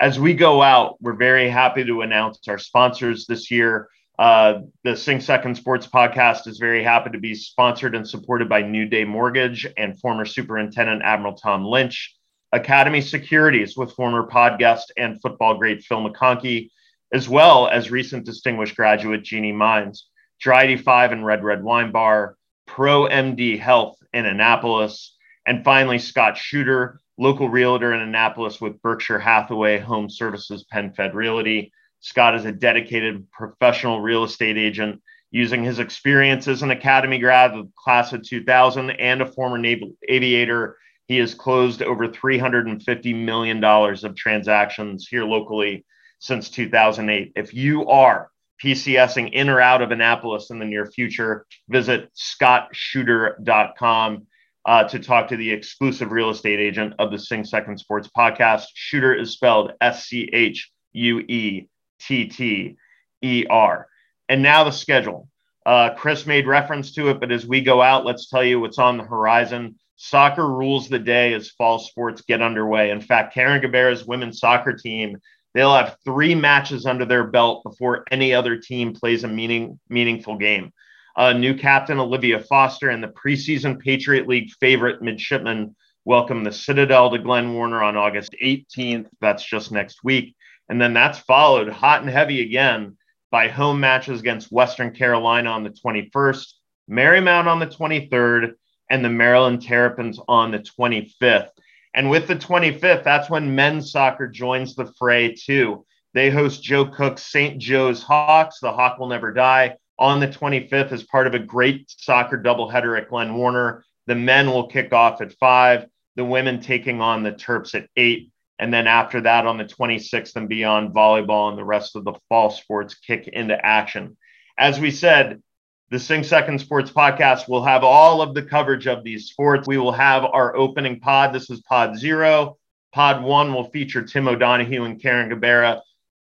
As 0.00 0.18
we 0.18 0.34
go 0.34 0.62
out, 0.62 0.96
we're 1.00 1.16
very 1.16 1.48
happy 1.48 1.84
to 1.84 2.02
announce 2.02 2.38
our 2.48 2.58
sponsors 2.58 3.26
this 3.26 3.50
year. 3.50 3.88
Uh, 4.18 4.62
the 4.82 4.96
Sing 4.96 5.20
Second 5.20 5.54
Sports 5.54 5.86
podcast 5.86 6.48
is 6.48 6.58
very 6.58 6.82
happy 6.82 7.10
to 7.10 7.18
be 7.18 7.34
sponsored 7.34 7.94
and 7.94 8.08
supported 8.08 8.48
by 8.48 8.62
New 8.62 8.84
Day 8.86 9.04
Mortgage 9.04 9.66
and 9.76 9.98
former 10.00 10.24
Superintendent 10.24 11.02
Admiral 11.04 11.34
Tom 11.34 11.64
Lynch, 11.64 12.16
Academy 12.52 13.00
Securities 13.00 13.76
with 13.76 13.92
former 13.92 14.26
podcast 14.26 14.84
and 14.96 15.20
football 15.20 15.56
great 15.56 15.84
Phil 15.84 16.00
McConkey, 16.00 16.70
as 17.12 17.28
well 17.28 17.68
as 17.68 17.92
recent 17.92 18.26
distinguished 18.26 18.74
graduate 18.74 19.22
Jeannie 19.22 19.52
Mines, 19.52 20.08
Dry 20.40 20.64
85 20.64 21.12
and 21.12 21.24
Red 21.24 21.44
Red 21.44 21.62
Wine 21.62 21.92
Bar, 21.92 22.36
Pro 22.66 23.04
MD 23.04 23.58
Health 23.58 23.98
in 24.12 24.26
Annapolis, 24.26 25.16
and 25.46 25.64
finally 25.64 26.00
Scott 26.00 26.34
Schuetter, 26.34 26.96
local 27.18 27.48
realtor 27.48 27.92
in 27.92 28.00
Annapolis 28.00 28.60
with 28.60 28.82
Berkshire 28.82 29.20
Hathaway 29.20 29.78
Home 29.78 30.10
Services 30.10 30.64
PenFed 30.72 31.14
Realty. 31.14 31.72
Scott 32.00 32.34
is 32.34 32.44
a 32.44 32.52
dedicated 32.52 33.30
professional 33.30 34.00
real 34.00 34.24
estate 34.24 34.56
agent 34.56 35.02
using 35.30 35.62
his 35.62 35.78
experience 35.78 36.48
as 36.48 36.62
an 36.62 36.70
academy 36.70 37.18
grad 37.18 37.52
of 37.52 37.68
class 37.74 38.12
of 38.12 38.22
2000 38.22 38.90
and 38.90 39.20
a 39.20 39.26
former 39.26 39.58
naval 39.58 39.92
aviator. 40.08 40.78
He 41.06 41.18
has 41.18 41.34
closed 41.34 41.82
over 41.82 42.08
$350 42.08 43.24
million 43.24 43.62
of 43.64 44.14
transactions 44.14 45.08
here 45.08 45.24
locally 45.24 45.84
since 46.18 46.50
2008. 46.50 47.32
If 47.36 47.54
you 47.54 47.86
are 47.88 48.30
PCSing 48.62 49.32
in 49.32 49.48
or 49.48 49.60
out 49.60 49.82
of 49.82 49.90
Annapolis 49.90 50.50
in 50.50 50.58
the 50.58 50.64
near 50.64 50.86
future, 50.86 51.46
visit 51.68 52.10
scottshooter.com 52.14 54.26
uh, 54.66 54.84
to 54.84 54.98
talk 54.98 55.28
to 55.28 55.36
the 55.36 55.50
exclusive 55.50 56.12
real 56.12 56.30
estate 56.30 56.58
agent 56.58 56.94
of 56.98 57.10
the 57.10 57.18
Sing 57.18 57.44
Second 57.44 57.78
Sports 57.78 58.08
podcast. 58.16 58.64
Schuetter 58.76 59.18
is 59.18 59.32
spelled 59.32 59.72
S 59.80 60.06
C 60.06 60.28
H 60.32 60.70
U 60.92 61.20
E 61.20 61.68
T 62.00 62.26
T 62.26 62.76
E 63.22 63.46
R. 63.48 63.88
And 64.28 64.42
now 64.42 64.64
the 64.64 64.70
schedule. 64.70 65.28
Uh, 65.64 65.94
Chris 65.94 66.26
made 66.26 66.46
reference 66.46 66.92
to 66.92 67.10
it, 67.10 67.20
but 67.20 67.30
as 67.30 67.46
we 67.46 67.60
go 67.60 67.82
out, 67.82 68.06
let's 68.06 68.28
tell 68.30 68.44
you 68.44 68.58
what's 68.60 68.78
on 68.78 68.96
the 68.96 69.04
horizon. 69.04 69.76
Soccer 69.96 70.48
rules 70.48 70.88
the 70.88 70.98
day 70.98 71.34
as 71.34 71.50
fall 71.50 71.78
sports 71.78 72.22
get 72.22 72.40
underway. 72.40 72.90
In 72.90 73.00
fact, 73.00 73.34
Carin 73.34 73.60
Gabarra's 73.60 74.06
women's 74.06 74.38
soccer 74.38 74.72
team, 74.72 75.18
they'll 75.54 75.74
have 75.74 75.96
three 76.04 76.34
matches 76.34 76.86
under 76.86 77.04
their 77.04 77.26
belt 77.26 77.64
before 77.64 78.04
any 78.10 78.32
other 78.32 78.56
team 78.56 78.94
plays 78.94 79.24
a 79.24 79.28
meaning, 79.28 79.78
meaningful 79.88 80.36
game. 80.38 80.72
Uh, 81.16 81.32
new 81.32 81.52
captain 81.52 81.98
Olivia 81.98 82.38
Foster 82.38 82.90
and 82.90 83.02
the 83.02 83.08
preseason 83.08 83.78
Patriot 83.78 84.28
League 84.28 84.50
favorite 84.60 85.02
midshipman 85.02 85.74
welcome 86.04 86.44
the 86.44 86.52
Citadel 86.52 87.10
to 87.10 87.18
Glenn 87.18 87.52
Warner 87.52 87.82
on 87.82 87.96
August 87.96 88.34
18th. 88.42 89.08
That's 89.20 89.44
just 89.44 89.72
next 89.72 90.04
week. 90.04 90.36
And 90.68 90.80
then 90.80 90.92
that's 90.92 91.18
followed 91.18 91.68
hot 91.68 92.02
and 92.02 92.10
heavy 92.10 92.42
again 92.42 92.96
by 93.30 93.48
home 93.48 93.80
matches 93.80 94.20
against 94.20 94.52
Western 94.52 94.92
Carolina 94.92 95.50
on 95.50 95.64
the 95.64 95.70
21st, 95.70 96.52
Marymount 96.90 97.46
on 97.46 97.58
the 97.58 97.66
23rd, 97.66 98.54
and 98.90 99.04
the 99.04 99.10
Maryland 99.10 99.62
Terrapins 99.62 100.18
on 100.28 100.50
the 100.50 100.58
25th. 100.58 101.50
And 101.94 102.10
with 102.10 102.26
the 102.26 102.36
25th, 102.36 103.04
that's 103.04 103.30
when 103.30 103.54
men's 103.54 103.90
soccer 103.90 104.28
joins 104.28 104.74
the 104.74 104.92
fray 104.98 105.34
too. 105.34 105.84
They 106.14 106.30
host 106.30 106.62
Joe 106.62 106.86
Cook's 106.86 107.22
St. 107.22 107.58
Joe's 107.58 108.02
Hawks. 108.02 108.60
The 108.60 108.72
Hawk 108.72 108.98
will 108.98 109.08
never 109.08 109.32
die. 109.32 109.76
on 109.98 110.20
the 110.20 110.28
25th 110.28 110.92
as 110.92 111.02
part 111.02 111.26
of 111.26 111.34
a 111.34 111.40
great 111.40 111.90
soccer 111.90 112.38
doubleheader 112.38 112.96
at 112.96 113.08
Glenn 113.08 113.34
Warner. 113.34 113.84
The 114.06 114.14
men 114.14 114.46
will 114.46 114.68
kick 114.68 114.92
off 114.92 115.20
at 115.20 115.32
five, 115.34 115.86
the 116.14 116.24
women 116.24 116.60
taking 116.60 117.00
on 117.00 117.24
the 117.24 117.32
Terps 117.32 117.74
at 117.74 117.88
eight. 117.96 118.30
And 118.58 118.72
then 118.72 118.86
after 118.86 119.20
that, 119.22 119.46
on 119.46 119.56
the 119.56 119.64
26th 119.64 120.34
and 120.36 120.48
beyond, 120.48 120.94
volleyball 120.94 121.48
and 121.50 121.58
the 121.58 121.64
rest 121.64 121.96
of 121.96 122.04
the 122.04 122.14
fall 122.28 122.50
sports 122.50 122.94
kick 122.94 123.28
into 123.28 123.54
action. 123.64 124.16
As 124.58 124.80
we 124.80 124.90
said, 124.90 125.42
the 125.90 125.98
Sing 125.98 126.22
Second 126.22 126.58
Sports 126.60 126.90
podcast 126.90 127.48
will 127.48 127.64
have 127.64 127.84
all 127.84 128.20
of 128.20 128.34
the 128.34 128.42
coverage 128.42 128.86
of 128.86 129.04
these 129.04 129.28
sports. 129.28 129.66
We 129.66 129.78
will 129.78 129.92
have 129.92 130.24
our 130.24 130.54
opening 130.54 131.00
pod. 131.00 131.32
This 131.32 131.48
is 131.48 131.60
pod 131.60 131.96
zero. 131.96 132.58
Pod 132.92 133.22
one 133.22 133.54
will 133.54 133.70
feature 133.70 134.02
Tim 134.02 134.28
O'Donohue 134.28 134.84
and 134.84 135.00
Carin 135.00 135.30
Gabarra 135.30 135.80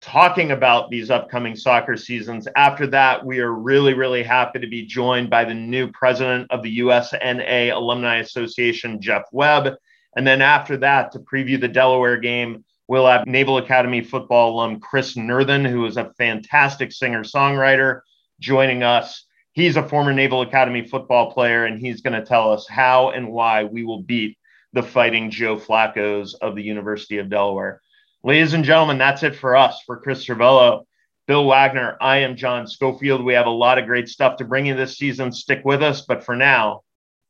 talking 0.02 0.50
about 0.50 0.90
these 0.90 1.10
upcoming 1.10 1.54
soccer 1.54 1.96
seasons. 1.96 2.48
After 2.56 2.86
that, 2.88 3.24
we 3.24 3.38
are 3.38 3.52
really, 3.52 3.94
really 3.94 4.22
happy 4.22 4.58
to 4.58 4.66
be 4.66 4.84
joined 4.84 5.30
by 5.30 5.44
the 5.44 5.54
new 5.54 5.90
president 5.92 6.50
of 6.50 6.62
the 6.62 6.80
USNA 6.80 7.74
Alumni 7.74 8.16
Association, 8.16 9.00
Jeff 9.00 9.22
Webb. 9.32 9.74
And 10.16 10.26
then 10.26 10.42
after 10.42 10.76
that, 10.78 11.12
to 11.12 11.18
preview 11.20 11.60
the 11.60 11.68
Delaware 11.68 12.18
game, 12.18 12.64
we'll 12.86 13.06
have 13.06 13.26
Naval 13.26 13.58
Academy 13.58 14.02
football 14.02 14.54
alum 14.54 14.80
Chris 14.80 15.16
Nerthen, 15.16 15.68
who 15.68 15.86
is 15.86 15.96
a 15.96 16.12
fantastic 16.18 16.92
singer 16.92 17.24
songwriter, 17.24 18.00
joining 18.40 18.82
us. 18.82 19.24
He's 19.52 19.76
a 19.76 19.88
former 19.88 20.12
Naval 20.12 20.42
Academy 20.42 20.86
football 20.86 21.32
player, 21.32 21.64
and 21.64 21.78
he's 21.78 22.00
going 22.00 22.18
to 22.18 22.26
tell 22.26 22.52
us 22.52 22.66
how 22.68 23.10
and 23.10 23.30
why 23.30 23.64
we 23.64 23.84
will 23.84 24.02
beat 24.02 24.38
the 24.72 24.82
fighting 24.82 25.30
Joe 25.30 25.56
Flacco's 25.56 26.34
of 26.34 26.54
the 26.54 26.62
University 26.62 27.18
of 27.18 27.28
Delaware. 27.28 27.80
Ladies 28.24 28.54
and 28.54 28.64
gentlemen, 28.64 28.98
that's 28.98 29.22
it 29.22 29.36
for 29.36 29.56
us. 29.56 29.82
For 29.84 29.98
Chris 29.98 30.24
Cervello, 30.24 30.84
Bill 31.26 31.46
Wagner, 31.46 31.96
I 32.00 32.18
am 32.18 32.36
John 32.36 32.66
Schofield. 32.66 33.24
We 33.24 33.34
have 33.34 33.46
a 33.46 33.50
lot 33.50 33.78
of 33.78 33.86
great 33.86 34.08
stuff 34.08 34.36
to 34.36 34.44
bring 34.44 34.66
you 34.66 34.74
this 34.74 34.96
season. 34.96 35.32
Stick 35.32 35.62
with 35.64 35.82
us, 35.82 36.02
but 36.02 36.24
for 36.24 36.34
now, 36.34 36.82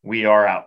we 0.02 0.24
are 0.24 0.46
out. 0.46 0.66